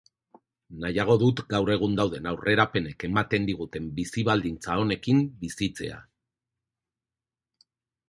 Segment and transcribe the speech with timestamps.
[0.85, 6.05] Nahiago dut gaur egun dauden aurrerapenek ematen diguten bizi baldintza onekin bizitzea.